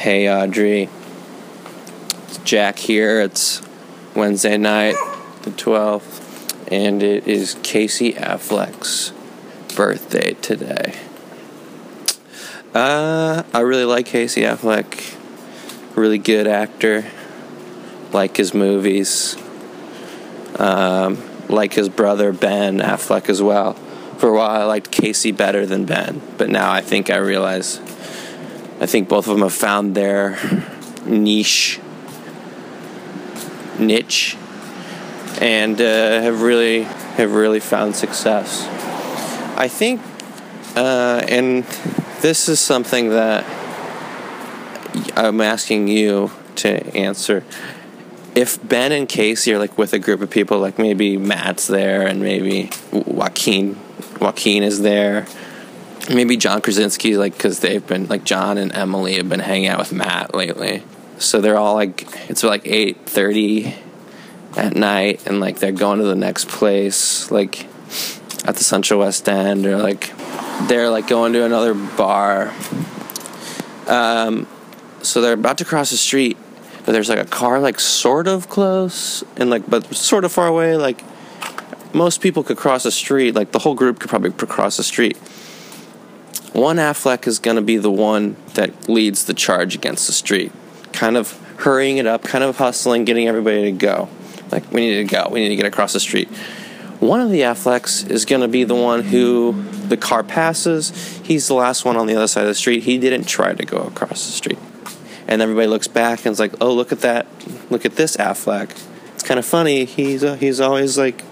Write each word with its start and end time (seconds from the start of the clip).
Hey 0.00 0.30
Audrey, 0.30 0.88
it's 2.22 2.38
Jack 2.38 2.78
here. 2.78 3.20
It's 3.20 3.60
Wednesday 4.16 4.56
night, 4.56 4.94
the 5.42 5.50
12th, 5.50 6.72
and 6.72 7.02
it 7.02 7.28
is 7.28 7.58
Casey 7.62 8.14
Affleck's 8.14 9.12
birthday 9.76 10.32
today. 10.40 10.94
Uh, 12.74 13.42
I 13.52 13.60
really 13.60 13.84
like 13.84 14.06
Casey 14.06 14.40
Affleck. 14.40 15.18
Really 15.94 16.16
good 16.16 16.46
actor. 16.46 17.04
Like 18.10 18.38
his 18.38 18.54
movies. 18.54 19.36
Um, 20.56 21.22
like 21.50 21.74
his 21.74 21.90
brother 21.90 22.32
Ben 22.32 22.78
Affleck 22.78 23.28
as 23.28 23.42
well. 23.42 23.74
For 24.16 24.30
a 24.30 24.34
while, 24.34 24.62
I 24.62 24.64
liked 24.64 24.90
Casey 24.90 25.30
better 25.30 25.66
than 25.66 25.84
Ben, 25.84 26.22
but 26.38 26.48
now 26.48 26.72
I 26.72 26.80
think 26.80 27.10
I 27.10 27.16
realize 27.16 27.80
I 28.80 28.86
think 28.86 29.10
both 29.10 29.26
of 29.26 29.34
them 29.34 29.42
have 29.42 29.52
found 29.52 29.94
their 29.94 30.38
niche, 31.04 31.78
niche, 33.78 34.38
and 35.38 35.78
uh, 35.78 36.22
have 36.22 36.40
really 36.40 36.84
have 36.84 37.34
really 37.34 37.60
found 37.60 37.94
success. 37.94 38.66
I 39.58 39.68
think, 39.68 40.00
uh, 40.76 41.22
and 41.28 41.64
this 42.22 42.48
is 42.48 42.58
something 42.58 43.10
that 43.10 43.44
I'm 45.14 45.42
asking 45.42 45.88
you 45.88 46.30
to 46.56 46.96
answer. 46.96 47.44
If 48.34 48.66
Ben 48.66 48.92
and 48.92 49.06
Casey 49.06 49.52
are 49.52 49.58
like 49.58 49.76
with 49.76 49.92
a 49.92 49.98
group 49.98 50.22
of 50.22 50.30
people, 50.30 50.58
like 50.58 50.78
maybe 50.78 51.18
Matt's 51.18 51.66
there 51.66 52.06
and 52.06 52.20
maybe 52.22 52.70
Joaquin, 52.92 53.78
Joaquin 54.20 54.62
is 54.62 54.80
there, 54.80 55.26
maybe 56.10 56.36
John 56.36 56.60
Krasinski, 56.60 57.16
like 57.16 57.32
because 57.32 57.60
they've 57.60 57.86
been 57.86 58.06
like 58.06 58.24
John 58.24 58.58
and 58.58 58.72
Emily 58.72 59.14
have 59.14 59.28
been 59.28 59.40
hanging 59.40 59.68
out 59.68 59.78
with 59.78 59.92
Matt 59.92 60.34
lately, 60.34 60.82
so 61.18 61.40
they're 61.40 61.56
all 61.56 61.74
like 61.74 62.06
it's 62.28 62.42
like 62.42 62.62
eight 62.66 63.06
thirty 63.06 63.74
at 64.56 64.74
night, 64.74 65.26
and 65.26 65.40
like 65.40 65.58
they're 65.60 65.72
going 65.72 65.98
to 66.00 66.04
the 66.04 66.16
next 66.16 66.48
place, 66.48 67.30
like 67.30 67.66
at 68.44 68.56
the 68.56 68.64
Central 68.64 69.00
West 69.00 69.28
End, 69.28 69.66
or 69.66 69.76
like 69.76 70.12
they're 70.68 70.90
like 70.90 71.06
going 71.06 71.32
to 71.32 71.44
another 71.44 71.74
bar. 71.74 72.52
Um, 73.86 74.46
so 75.02 75.20
they're 75.20 75.32
about 75.34 75.58
to 75.58 75.64
cross 75.64 75.90
the 75.90 75.96
street, 75.96 76.36
but 76.84 76.92
there's 76.92 77.08
like 77.08 77.18
a 77.18 77.24
car 77.24 77.60
like 77.60 77.80
sort 77.80 78.28
of 78.28 78.48
close 78.48 79.24
and 79.36 79.50
like 79.50 79.68
but 79.68 79.94
sort 79.94 80.24
of 80.24 80.32
far 80.32 80.46
away. 80.46 80.76
Like 80.76 81.02
most 81.94 82.20
people 82.20 82.42
could 82.42 82.56
cross 82.56 82.84
the 82.84 82.90
street, 82.90 83.34
like 83.34 83.52
the 83.52 83.58
whole 83.60 83.74
group 83.74 83.98
could 83.98 84.10
probably 84.10 84.30
cross 84.30 84.76
the 84.76 84.84
street. 84.84 85.16
One 86.52 86.76
Affleck 86.76 87.26
is 87.26 87.38
going 87.38 87.56
to 87.56 87.62
be 87.62 87.76
the 87.76 87.90
one 87.90 88.36
that 88.54 88.88
leads 88.88 89.24
the 89.24 89.34
charge 89.34 89.74
against 89.74 90.06
the 90.06 90.12
street, 90.12 90.52
kind 90.92 91.16
of 91.16 91.32
hurrying 91.58 91.98
it 91.98 92.06
up, 92.06 92.24
kind 92.24 92.42
of 92.42 92.56
hustling, 92.56 93.04
getting 93.04 93.28
everybody 93.28 93.62
to 93.64 93.72
go. 93.72 94.08
Like 94.50 94.70
we 94.72 94.80
need 94.80 95.08
to 95.08 95.14
go, 95.14 95.28
we 95.30 95.40
need 95.40 95.50
to 95.50 95.56
get 95.56 95.66
across 95.66 95.92
the 95.92 96.00
street. 96.00 96.28
One 96.98 97.20
of 97.20 97.30
the 97.30 97.42
Afflecks 97.42 98.08
is 98.10 98.24
going 98.24 98.42
to 98.42 98.48
be 98.48 98.64
the 98.64 98.74
one 98.74 99.02
who 99.02 99.64
the 99.86 99.96
car 99.96 100.22
passes. 100.22 100.90
He's 101.24 101.46
the 101.46 101.54
last 101.54 101.84
one 101.84 101.96
on 101.96 102.06
the 102.06 102.16
other 102.16 102.26
side 102.26 102.42
of 102.42 102.48
the 102.48 102.54
street. 102.54 102.82
He 102.82 102.98
didn't 102.98 103.24
try 103.24 103.54
to 103.54 103.64
go 103.64 103.78
across 103.78 104.26
the 104.26 104.32
street. 104.32 104.58
And 105.26 105.40
everybody 105.40 105.68
looks 105.68 105.88
back 105.88 106.26
and 106.26 106.32
is 106.32 106.40
like, 106.40 106.52
"Oh, 106.60 106.74
look 106.74 106.90
at 106.90 107.00
that! 107.00 107.26
Look 107.70 107.86
at 107.86 107.94
this 107.96 108.16
Affleck." 108.16 108.70
It's 109.14 109.22
kind 109.22 109.38
of 109.38 109.46
funny. 109.46 109.84
He's 109.84 110.24
uh, 110.24 110.34
he's 110.34 110.60
always 110.60 110.98
like, 110.98 111.24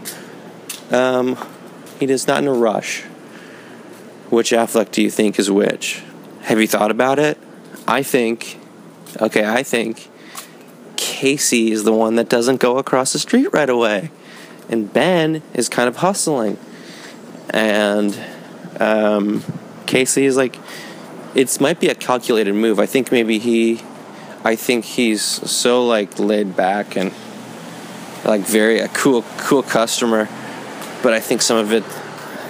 um, 0.91 1.37
he 1.99 2.07
is 2.07 2.27
not 2.29 2.43
in 2.43 2.49
a 2.49 2.53
rush. 2.53 3.05
Which 4.31 4.51
Affleck 4.51 4.91
do 4.91 5.03
you 5.03 5.11
think 5.11 5.39
is 5.39 5.51
which? 5.51 6.03
Have 6.43 6.61
you 6.61 6.67
thought 6.67 6.91
about 6.91 7.19
it? 7.19 7.39
I 7.87 8.03
think, 8.03 8.59
okay, 9.21 9.47
I 9.47 9.63
think 9.63 10.09
Casey 10.97 11.73
is 11.73 11.85
the 11.85 11.93
one 11.93 12.17
that 12.17 12.29
doesn't 12.29 12.61
go 12.61 12.79
across 12.79 13.13
the 13.13 13.19
street 13.19 13.49
right 13.53 13.71
away 13.71 14.11
and 14.69 14.93
Ben 14.93 15.43
is 15.55 15.69
kind 15.69 15.89
of 15.89 15.97
hustling, 15.97 16.59
and 17.51 18.19
um, 18.79 19.43
Casey 19.87 20.27
is 20.27 20.37
like, 20.37 20.57
it 21.35 21.61
might 21.61 21.81
be 21.81 21.89
a 21.89 21.95
calculated 21.95 22.55
move. 22.55 22.79
I 22.79 22.87
think 22.87 23.11
maybe 23.11 23.39
he, 23.39 23.81
I 24.45 24.57
think 24.57 24.85
he's 24.85 25.23
so 25.23 25.85
like 25.87 26.19
laid 26.19 26.55
back 26.55 26.97
and 26.97 27.13
like 28.25 28.43
very 28.43 28.81
a 28.81 28.89
cool 28.89 29.23
cool 29.39 29.63
customer, 29.63 30.29
but 31.03 31.13
I 31.15 31.21
think 31.21 31.41
some 31.43 31.57
of 31.57 31.73
it 31.73 31.85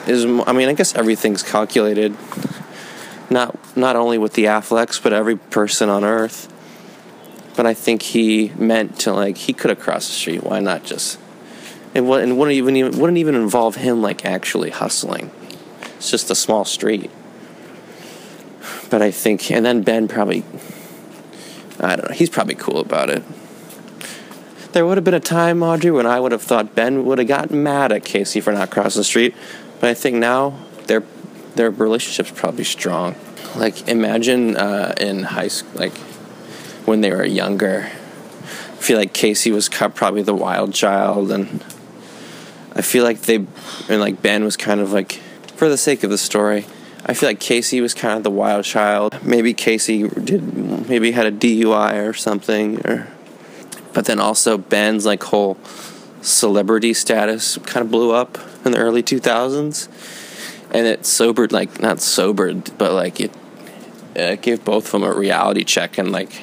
is. 0.08 0.24
I 0.24 0.52
mean, 0.52 0.68
I 0.68 0.72
guess 0.72 0.94
everything's 0.94 1.42
calculated. 1.42 2.16
Not 3.30 3.76
not 3.76 3.96
only 3.96 4.18
with 4.18 4.32
the 4.32 4.44
Afflecks, 4.44 5.02
but 5.02 5.12
every 5.12 5.36
person 5.36 5.88
on 5.88 6.04
Earth. 6.04 6.52
But 7.56 7.66
I 7.66 7.74
think 7.74 8.02
he 8.02 8.52
meant 8.56 9.00
to 9.00 9.12
like 9.12 9.36
he 9.36 9.52
could 9.52 9.70
have 9.70 9.80
crossed 9.80 10.08
the 10.08 10.14
street. 10.14 10.44
Why 10.44 10.60
not 10.60 10.84
just 10.84 11.18
it 11.94 12.02
wouldn't 12.02 12.32
even 12.52 12.98
wouldn't 12.98 13.18
even 13.18 13.34
involve 13.34 13.76
him 13.76 14.02
like 14.02 14.24
actually 14.24 14.70
hustling. 14.70 15.30
It's 15.96 16.10
just 16.10 16.30
a 16.30 16.34
small 16.34 16.64
street. 16.64 17.10
But 18.90 19.02
I 19.02 19.10
think, 19.10 19.50
and 19.50 19.66
then 19.66 19.82
Ben 19.82 20.08
probably, 20.08 20.44
I 21.80 21.96
don't 21.96 22.08
know, 22.08 22.14
he's 22.14 22.30
probably 22.30 22.54
cool 22.54 22.78
about 22.78 23.10
it. 23.10 23.22
There 24.72 24.86
would 24.86 24.96
have 24.96 25.04
been 25.04 25.14
a 25.14 25.20
time, 25.20 25.62
Audrey, 25.62 25.90
when 25.90 26.06
I 26.06 26.20
would 26.20 26.32
have 26.32 26.42
thought 26.42 26.74
Ben 26.74 27.04
would 27.04 27.18
have 27.18 27.26
gotten 27.26 27.62
mad 27.62 27.90
at 27.90 28.04
Casey 28.04 28.40
for 28.40 28.52
not 28.52 28.70
crossing 28.70 29.00
the 29.00 29.04
street. 29.04 29.34
But 29.80 29.90
I 29.90 29.94
think 29.94 30.16
now 30.16 30.58
their 30.86 31.02
their 31.54 31.70
relationship's 31.70 32.30
probably 32.30 32.64
strong. 32.64 33.14
Like 33.56 33.88
imagine 33.88 34.56
uh, 34.56 34.94
in 35.00 35.24
high 35.24 35.48
school, 35.48 35.80
like 35.80 35.96
when 36.84 37.00
they 37.00 37.10
were 37.10 37.24
younger. 37.24 37.90
I 37.90 38.80
feel 38.80 38.98
like 38.98 39.12
Casey 39.12 39.50
was 39.50 39.68
probably 39.68 40.22
the 40.22 40.34
wild 40.34 40.72
child, 40.72 41.32
and 41.32 41.64
I 42.72 42.82
feel 42.82 43.04
like 43.04 43.22
they 43.22 43.36
and 43.88 44.00
like 44.00 44.22
Ben 44.22 44.44
was 44.44 44.56
kind 44.56 44.80
of 44.80 44.92
like 44.92 45.12
for 45.56 45.68
the 45.68 45.76
sake 45.76 46.04
of 46.04 46.10
the 46.10 46.18
story. 46.18 46.66
I 47.06 47.14
feel 47.14 47.28
like 47.28 47.40
Casey 47.40 47.80
was 47.80 47.94
kind 47.94 48.16
of 48.16 48.22
the 48.22 48.30
wild 48.30 48.64
child. 48.64 49.24
Maybe 49.24 49.54
Casey 49.54 50.08
did 50.08 50.88
maybe 50.88 51.12
had 51.12 51.26
a 51.26 51.32
DUI 51.32 52.08
or 52.08 52.12
something 52.14 52.84
or 52.86 53.08
but 53.92 54.04
then 54.04 54.20
also 54.20 54.58
Ben's 54.58 55.06
like 55.06 55.22
whole 55.24 55.58
celebrity 56.20 56.92
status 56.94 57.58
kind 57.58 57.84
of 57.84 57.90
blew 57.90 58.12
up 58.12 58.38
in 58.68 58.72
the 58.72 58.78
early 58.78 59.02
2000s 59.02 59.88
and 60.70 60.86
it 60.86 61.04
sobered 61.04 61.50
like 61.52 61.80
not 61.80 62.00
sobered 62.00 62.70
but 62.78 62.92
like 62.92 63.20
it, 63.20 63.32
it 64.14 64.40
gave 64.42 64.64
both 64.64 64.86
of 64.86 64.92
them 64.92 65.02
a 65.02 65.12
reality 65.12 65.64
check 65.64 65.98
and 65.98 66.12
like 66.12 66.42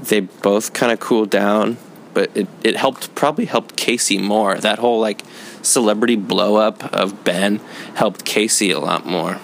they 0.00 0.20
both 0.20 0.72
kind 0.72 0.92
of 0.92 1.00
cooled 1.00 1.30
down 1.30 1.76
but 2.14 2.30
it, 2.34 2.48
it 2.62 2.76
helped 2.76 3.14
probably 3.14 3.44
helped 3.44 3.76
Casey 3.76 4.18
more. 4.18 4.56
That 4.56 4.78
whole 4.78 5.00
like 5.00 5.22
celebrity 5.62 6.16
blow 6.16 6.56
up 6.56 6.84
of 6.92 7.24
Ben 7.24 7.58
helped 7.94 8.24
Casey 8.24 8.70
a 8.70 8.80
lot 8.80 9.06
more. 9.06 9.38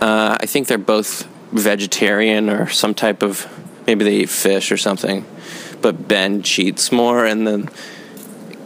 Uh, 0.00 0.36
I 0.40 0.46
think 0.46 0.68
they're 0.68 0.78
both 0.78 1.26
vegetarian 1.52 2.48
or 2.48 2.68
some 2.68 2.94
type 2.94 3.22
of 3.22 3.46
maybe 3.86 4.04
they 4.04 4.16
eat 4.16 4.28
fish 4.28 4.70
or 4.70 4.76
something, 4.76 5.24
but 5.80 6.08
Ben 6.08 6.42
cheats 6.42 6.92
more, 6.92 7.24
and 7.24 7.46
then 7.46 7.68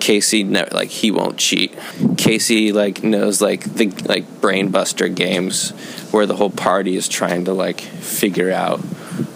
Casey 0.03 0.43
never 0.43 0.75
like 0.75 0.89
he 0.89 1.13
won't 1.13 1.39
cheat. 1.39 1.79
Casey 2.17 2.73
like 2.73 3.05
knows 3.05 3.41
like 3.41 3.63
the 3.63 3.87
like 4.05 4.27
brainbuster 4.41 5.15
games 5.15 5.71
where 6.11 6.27
the 6.27 6.35
whole 6.35 6.51
party 6.51 6.97
is 6.97 7.07
trying 7.07 7.45
to 7.45 7.53
like 7.53 7.81
figure 7.81 8.51
out 8.51 8.81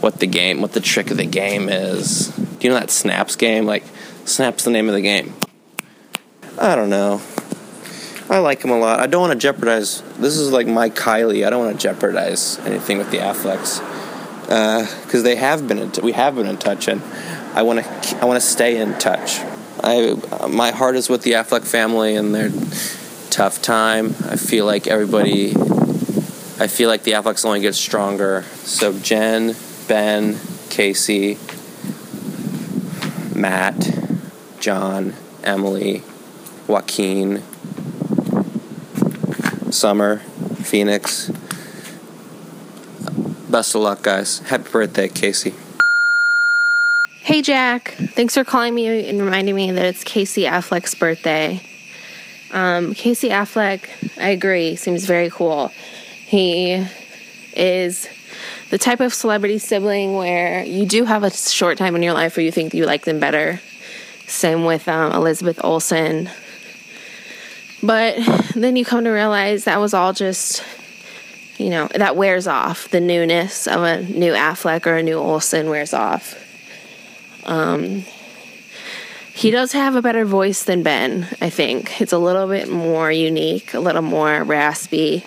what 0.01 0.19
the 0.19 0.27
game, 0.27 0.61
what 0.61 0.73
the 0.73 0.81
trick 0.81 1.13
of 1.13 1.19
the 1.19 1.25
game 1.25 1.69
is. 1.69 2.31
Do 2.31 2.67
you 2.67 2.71
know 2.71 2.81
that 2.81 2.91
Snaps 2.91 3.37
game? 3.37 3.65
Like, 3.65 3.85
Snaps 4.25 4.65
the 4.65 4.73
name 4.73 4.89
of 4.89 4.95
the 4.95 5.01
game. 5.01 5.35
I 6.61 6.75
don't 6.75 6.91
know. 6.91 7.23
I 8.29 8.39
like 8.39 8.63
him 8.63 8.73
a 8.73 8.79
lot. 8.79 8.99
I 8.99 9.07
don't 9.07 9.21
want 9.21 9.35
to 9.35 9.39
jeopardize. 9.39 10.03
This 10.19 10.37
is 10.37 10.51
like 10.51 10.67
my 10.67 10.91
Kylie. 10.91 11.47
I 11.47 11.51
don't 11.51 11.65
want 11.65 11.79
to 11.79 11.81
jeopardize 11.81 12.59
anything 12.61 12.99
with 12.99 13.13
the 13.13 13.19
Afflecks 13.19 13.79
because 14.41 15.21
uh, 15.21 15.23
they 15.23 15.37
have 15.37 15.69
been. 15.69 15.79
In 15.79 15.93
t- 15.93 16.03
we 16.03 16.11
have 16.11 16.35
been 16.35 16.47
in 16.47 16.57
touch, 16.57 16.89
and 16.89 17.03
I 17.55 17.63
want 17.63 17.85
to. 17.85 18.17
I 18.21 18.25
want 18.25 18.41
to 18.41 18.47
stay 18.47 18.81
in 18.81 18.99
touch. 18.99 19.39
I 19.87 20.49
my 20.49 20.73
heart 20.73 20.97
is 20.97 21.09
with 21.09 21.23
the 21.23 21.33
Affleck 21.33 21.65
family 21.65 22.17
and 22.17 22.35
their 22.35 22.51
tough 23.31 23.63
time. 23.63 24.17
I 24.29 24.35
feel 24.35 24.67
like 24.67 24.89
everybody. 24.89 25.51
I 26.59 26.67
feel 26.67 26.89
like 26.89 27.05
the 27.05 27.13
Afflecks 27.13 27.45
only 27.45 27.61
get 27.61 27.77
stronger. 27.77 28.43
So 28.65 28.99
Jen, 28.99 29.55
Ben, 29.87 30.41
Casey, 30.71 31.39
Matt, 33.33 33.91
John, 34.59 35.15
Emily, 35.45 36.03
Joaquin, 36.67 37.45
Summer, 39.71 40.19
Phoenix. 40.65 41.31
Best 43.49 43.77
of 43.77 43.83
luck, 43.83 44.03
guys. 44.03 44.41
Happy 44.41 44.69
birthday, 44.69 45.09
Casey. 45.09 45.55
Hey, 47.27 47.43
Jack. 47.43 47.91
Thanks 47.91 48.35
for 48.35 48.45
calling 48.45 48.73
me 48.73 49.09
and 49.09 49.21
reminding 49.21 49.57
me 49.57 49.73
that 49.73 49.85
it's 49.85 50.05
Casey 50.05 50.45
Affleck's 50.45 50.95
birthday. 50.95 51.61
Um, 52.53 52.95
Casey 52.95 53.31
Affleck, 53.31 53.81
I 54.17 54.29
agree, 54.29 54.77
seems 54.77 55.07
very 55.07 55.29
cool. 55.29 55.73
He 56.25 56.87
is 57.53 58.09
the 58.71 58.79
type 58.79 59.01
of 59.01 59.13
celebrity 59.13 59.59
sibling 59.59 60.15
where 60.15 60.63
you 60.63 60.87
do 60.87 61.05
have 61.05 61.25
a 61.25 61.33
short 61.33 61.79
time 61.79 61.97
in 61.97 62.03
your 62.05 62.13
life 62.13 62.37
where 62.37 62.47
you 62.47 62.53
think 62.53 62.75
you 62.75 62.87
like 62.87 63.05
them 63.05 63.19
better. 63.19 63.61
Same 64.29 64.65
with 64.65 64.87
um, 64.87 65.11
Elizabeth 65.11 65.59
Olsen. 65.65 66.31
But 67.83 68.19
then 68.55 68.77
you 68.77 68.85
come 68.85 69.03
to 69.03 69.11
realize 69.11 69.65
that 69.65 69.81
was 69.81 69.95
all 69.95 70.13
just, 70.13 70.63
you 71.59 71.71
know, 71.71 71.89
that 71.97 72.15
wears 72.15 72.47
off. 72.47 72.89
The 72.89 73.01
newness 73.01 73.67
of 73.67 73.83
a 73.83 74.03
new 74.03 74.33
Affleck 74.33 74.87
or 74.87 74.95
a 74.95 75.03
new 75.03 75.19
Olsen 75.19 75.69
wears 75.69 75.93
off. 75.93 76.45
Um, 77.47 78.05
he 79.33 79.51
does 79.51 79.73
have 79.73 79.95
a 79.95 80.03
better 80.03 80.25
voice 80.25 80.65
than 80.65 80.83
Ben, 80.83 81.29
I 81.41 81.51
think. 81.51 82.01
It's 82.01 82.13
a 82.13 82.19
little 82.19 82.49
bit 82.49 82.71
more 82.71 83.13
unique, 83.13 83.75
a 83.75 83.81
little 83.81 84.03
more 84.03 84.43
raspy. 84.43 85.25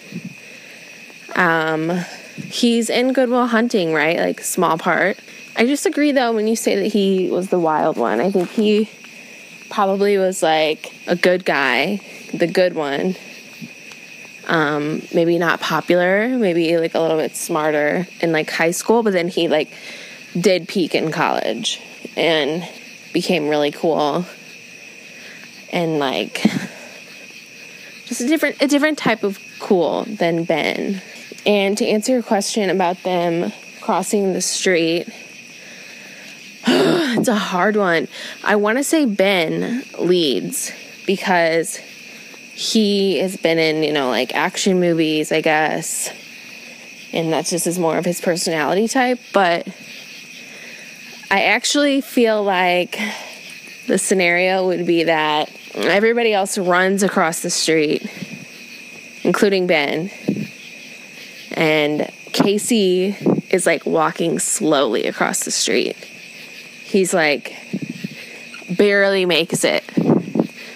Um, 1.36 1.90
he's 2.36 2.90
in 2.90 3.14
Goodwill 3.14 3.48
Hunting, 3.48 3.94
right? 3.94 4.18
Like, 4.18 4.42
small 4.42 4.78
part. 4.78 5.18
I 5.56 5.66
disagree, 5.66 6.12
though, 6.12 6.34
when 6.34 6.48
you 6.48 6.56
say 6.56 6.76
that 6.78 6.88
he 6.88 7.30
was 7.30 7.50
the 7.50 7.60
wild 7.60 7.98
one. 7.98 8.20
I 8.20 8.32
think 8.32 8.50
he 8.50 8.90
probably 9.70 10.18
was 10.18 10.42
like 10.42 10.92
a 11.08 11.16
good 11.16 11.46
guy, 11.46 12.02
the 12.34 12.48
good 12.48 12.74
one. 12.74 13.16
Um, 14.48 15.04
maybe 15.14 15.38
not 15.38 15.62
popular, 15.62 16.30
maybe 16.30 16.76
like 16.80 16.96
a 16.96 17.00
little 17.00 17.18
bit 17.18 17.36
smarter 17.36 18.08
in 18.22 18.32
like 18.32 18.50
high 18.50 18.72
school, 18.72 19.04
but 19.04 19.14
then 19.14 19.28
he 19.28 19.48
like 19.48 19.70
did 20.40 20.68
peak 20.68 20.96
in 20.96 21.12
college 21.12 21.80
and 22.20 22.68
became 23.14 23.48
really 23.48 23.72
cool 23.72 24.26
and 25.72 26.00
like 26.00 26.44
just 28.06 28.22
a 28.22 28.28
different 28.28 28.62
a 28.62 28.68
different 28.68 28.98
type 28.98 29.24
of 29.24 29.40
cool 29.60 30.04
than 30.04 30.44
Ben. 30.44 31.02
And 31.46 31.78
to 31.78 31.86
answer 31.86 32.12
your 32.12 32.24
question 32.24 32.70
about 32.70 33.02
them 33.04 33.54
crossing 33.82 34.34
the 34.34 34.42
street, 34.42 35.08
it's 36.68 37.28
a 37.28 37.36
hard 37.36 37.78
one. 37.78 38.08
I 38.44 38.58
want 38.58 38.78
to 38.78 38.84
say 38.84 39.06
Ben 39.06 39.84
leads 39.98 40.74
because 41.06 41.78
he 42.54 43.20
has 43.20 43.38
been 43.38 43.58
in, 43.58 43.84
you 43.84 43.94
know, 43.94 44.10
like 44.10 44.36
action 44.36 44.80
movies, 44.82 45.32
I 45.32 45.40
guess. 45.42 46.12
And 47.14 47.32
that's 47.32 47.50
just 47.50 47.66
is 47.66 47.80
more 47.80 47.98
of 47.98 48.06
his 48.06 48.20
personality 48.22 48.88
type, 48.88 49.20
but 49.34 49.68
I 51.32 51.44
actually 51.44 52.02
feel 52.02 52.44
like 52.44 53.00
the 53.86 54.00
scenario 54.00 54.66
would 54.66 54.88
be 54.88 55.04
that 55.04 55.52
everybody 55.76 56.34
else 56.34 56.58
runs 56.58 57.04
across 57.04 57.42
the 57.42 57.52
street, 57.52 58.10
including 59.24 59.68
Ben. 59.68 60.10
And 61.52 62.10
Casey 62.34 63.16
is 63.52 63.68
like 63.68 63.86
walking 63.86 64.40
slowly 64.40 65.06
across 65.06 65.44
the 65.44 65.52
street. 65.52 65.98
He's 66.84 67.14
like 67.14 67.56
barely 68.76 69.26
makes 69.26 69.64
it. 69.64 69.84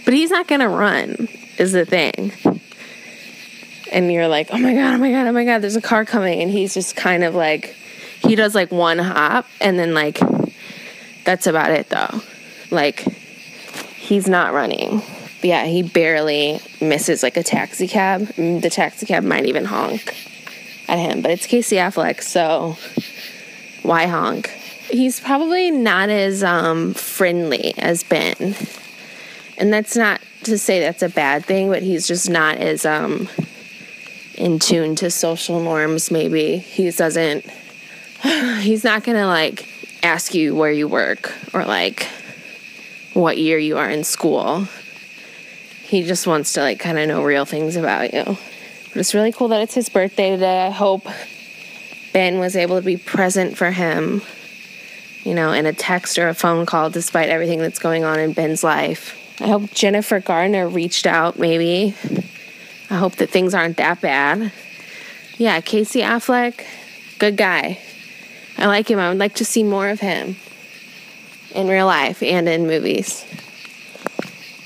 But 0.05 0.13
he's 0.13 0.29
not 0.29 0.47
gonna 0.47 0.69
run, 0.69 1.29
is 1.57 1.71
the 1.71 1.85
thing. 1.85 2.31
And 3.91 4.11
you're 4.11 4.27
like, 4.27 4.49
oh 4.51 4.57
my 4.59 4.73
god, 4.75 4.93
oh 4.93 4.97
my 4.97 5.11
god, 5.11 5.27
oh 5.27 5.31
my 5.31 5.45
god, 5.45 5.59
there's 5.59 5.75
a 5.75 5.81
car 5.81 6.05
coming. 6.05 6.41
And 6.41 6.51
he's 6.51 6.75
just 6.75 6.95
kind 6.95 7.23
of 7.23 7.33
like, 7.33 7.75
he 8.19 8.35
does 8.35 8.53
like 8.53 8.71
one 8.71 8.99
hop 8.99 9.47
and 9.59 9.79
then 9.79 9.93
like, 9.93 10.19
that's 11.23 11.47
about 11.47 11.71
it 11.71 11.89
though. 11.89 12.21
Like, 12.71 12.99
he's 13.95 14.27
not 14.27 14.53
running. 14.53 15.01
Yeah, 15.41 15.65
he 15.65 15.83
barely 15.83 16.59
misses 16.79 17.21
like 17.21 17.37
a 17.37 17.43
taxi 17.43 17.87
cab. 17.87 18.21
Mm, 18.35 18.61
The 18.61 18.69
taxi 18.69 19.05
cab 19.05 19.23
might 19.23 19.45
even 19.45 19.65
honk 19.65 20.15
at 20.87 20.97
him, 20.97 21.21
but 21.21 21.31
it's 21.31 21.45
Casey 21.45 21.75
Affleck, 21.77 22.21
so 22.21 22.77
why 23.83 24.05
honk? 24.07 24.47
He's 24.89 25.19
probably 25.19 25.71
not 25.71 26.09
as 26.09 26.43
um, 26.43 26.93
friendly 26.93 27.73
as 27.77 28.03
Ben. 28.03 28.55
And 29.57 29.71
that's 29.71 29.95
not 29.95 30.21
to 30.43 30.57
say 30.57 30.79
that's 30.79 31.03
a 31.03 31.09
bad 31.09 31.45
thing, 31.45 31.69
but 31.69 31.83
he's 31.83 32.07
just 32.07 32.29
not 32.29 32.57
as 32.57 32.85
um, 32.85 33.29
in 34.35 34.59
tune 34.59 34.95
to 34.95 35.09
social 35.11 35.61
norms, 35.61 36.11
maybe. 36.11 36.57
He 36.57 36.89
doesn't, 36.91 37.45
he's 38.59 38.83
not 38.83 39.03
gonna 39.03 39.27
like 39.27 39.67
ask 40.03 40.33
you 40.33 40.53
where 40.53 40.71
you 40.71 40.87
work 40.87 41.33
or 41.53 41.65
like 41.65 42.07
what 43.13 43.37
year 43.37 43.57
you 43.57 43.77
are 43.77 43.89
in 43.89 44.03
school. 44.03 44.67
He 45.83 46.03
just 46.03 46.27
wants 46.27 46.53
to 46.53 46.61
like 46.61 46.79
kind 46.79 46.99
of 46.99 47.07
know 47.07 47.23
real 47.23 47.45
things 47.45 47.75
about 47.75 48.13
you. 48.13 48.23
But 48.25 48.97
it's 48.97 49.13
really 49.13 49.31
cool 49.31 49.47
that 49.49 49.61
it's 49.61 49.73
his 49.73 49.89
birthday 49.89 50.31
today. 50.31 50.67
I 50.67 50.69
hope 50.69 51.07
Ben 52.11 52.39
was 52.39 52.55
able 52.55 52.75
to 52.75 52.85
be 52.85 52.97
present 52.97 53.57
for 53.57 53.71
him, 53.71 54.21
you 55.23 55.33
know, 55.33 55.51
in 55.51 55.65
a 55.65 55.73
text 55.73 56.17
or 56.19 56.27
a 56.27 56.33
phone 56.33 56.65
call 56.65 56.89
despite 56.89 57.29
everything 57.29 57.59
that's 57.59 57.79
going 57.79 58.03
on 58.03 58.19
in 58.19 58.33
Ben's 58.33 58.63
life. 58.63 59.17
I 59.39 59.47
hope 59.47 59.71
Jennifer 59.71 60.19
Gardner 60.19 60.67
reached 60.67 61.07
out, 61.07 61.39
maybe. 61.39 61.95
I 62.89 62.97
hope 62.97 63.15
that 63.15 63.29
things 63.29 63.53
aren't 63.53 63.77
that 63.77 64.01
bad. 64.01 64.51
Yeah, 65.37 65.59
Casey 65.61 66.01
Affleck, 66.01 66.63
good 67.17 67.37
guy. 67.37 67.79
I 68.57 68.67
like 68.67 68.89
him. 68.89 68.99
I 68.99 69.09
would 69.09 69.17
like 69.17 69.35
to 69.35 69.45
see 69.45 69.63
more 69.63 69.89
of 69.89 69.99
him 69.99 70.35
in 71.53 71.67
real 71.67 71.85
life 71.85 72.21
and 72.23 72.47
in 72.47 72.67
movies. 72.67 73.25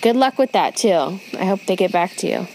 Good 0.01 0.16
luck 0.16 0.38
with 0.38 0.51
that, 0.51 0.75
too. 0.75 1.19
I 1.38 1.45
hope 1.45 1.66
they 1.66 1.75
get 1.75 1.92
back 1.92 2.16
to 2.18 2.28
you. 2.28 2.48